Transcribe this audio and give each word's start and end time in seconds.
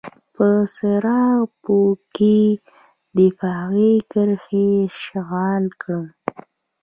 په 0.35 0.47
سراج 0.75 1.41
پور 1.63 1.95
کې 2.15 2.39
دفاعي 3.19 3.93
کرښې 4.11 4.65
اشغال 4.89 5.65
کړئ. 5.81 6.05